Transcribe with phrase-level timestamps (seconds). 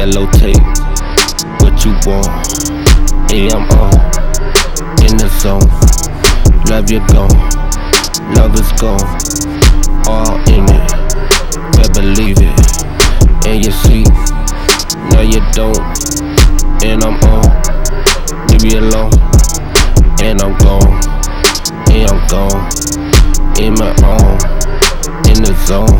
[0.00, 0.56] Hello tape,
[1.60, 2.24] what you want?
[3.30, 3.92] Yeah, I'm on,
[5.04, 5.60] in the zone.
[6.70, 7.28] Love you gone,
[8.32, 9.04] love is gone.
[10.08, 10.88] All in it,
[11.76, 13.46] better believe it.
[13.46, 14.04] And you see,
[15.12, 15.76] now you don't.
[16.82, 17.44] And I'm on,
[18.48, 19.12] leave me alone.
[20.24, 20.96] And I'm gone,
[21.92, 22.72] and I'm gone.
[23.60, 24.40] In my own,
[25.28, 25.92] in the zone.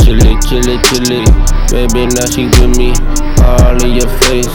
[0.00, 1.53] Chilly, chilly, chilly.
[1.70, 2.92] Baby, now she with me.
[3.42, 4.54] All in your face.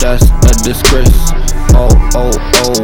[0.00, 1.32] That's a disgrace.
[1.74, 2.32] Oh, oh,
[2.64, 2.78] oh.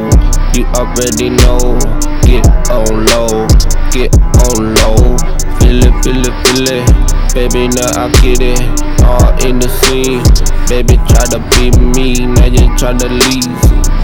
[0.54, 1.78] You already know.
[2.22, 3.46] Get on low.
[3.92, 4.14] Get
[4.48, 5.16] on low.
[5.60, 6.86] Feel it, feel it, feel it.
[7.34, 8.60] Baby, now I get it.
[9.04, 10.22] All in the scene.
[10.68, 12.26] Baby, try to be me.
[12.26, 13.52] Now you try to leave.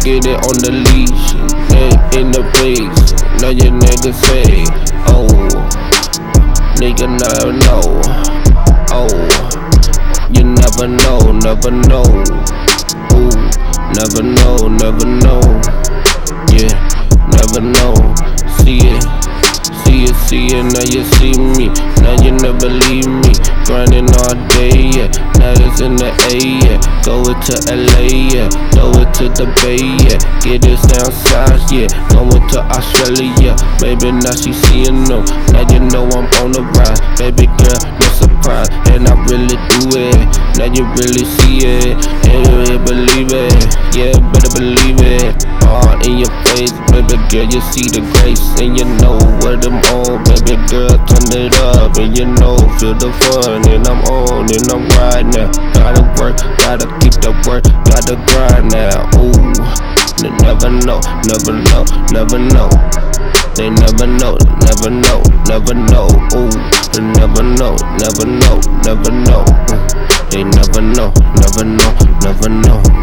[0.04, 1.32] Get it on the leash.
[1.72, 3.12] Yeah, in the face.
[3.40, 4.64] Now your niggas say,
[5.08, 5.28] oh.
[6.80, 8.00] Nigga never know.
[8.92, 9.06] Oh,
[10.70, 12.04] never know, never know.
[13.14, 13.30] Ooh,
[13.94, 15.40] never know, never know.
[16.52, 16.74] Yeah,
[17.34, 17.94] never know.
[18.58, 19.02] See it,
[19.82, 20.64] see it, see it.
[20.70, 21.68] Now you see me,
[22.02, 23.34] now you never leave me.
[23.64, 25.10] Grinding all day, yeah.
[25.38, 26.78] Now it's in the A, yeah.
[27.04, 28.48] Go it to LA, yeah.
[28.74, 30.18] Throw it to the Bay, yeah.
[30.42, 31.86] Get it down south, yeah.
[32.10, 34.12] Going to Australia, baby.
[34.12, 35.22] Now she seeing no.
[35.52, 35.59] Now
[39.30, 40.26] really do it.
[40.58, 41.94] Now you really see it,
[42.26, 43.62] and you believe it.
[43.94, 45.46] Yeah, better believe it.
[45.70, 47.46] All in your face, baby girl.
[47.46, 50.90] You see the grace, and you know what I'm on, baby girl.
[51.06, 55.26] Turn it up, and you know feel the fun, and I'm on, and I'm right
[55.30, 55.46] now.
[55.78, 59.06] Gotta work, gotta keep the work, gotta grind now.
[59.14, 59.54] Ooh,
[60.18, 60.98] they never know,
[61.30, 62.68] never know, never know.
[63.54, 66.08] They never know, never know, never know.
[66.34, 67.14] Ooh, Mm.
[67.14, 69.44] they never know, never know, never know.
[70.30, 72.99] They never know, never know, never know.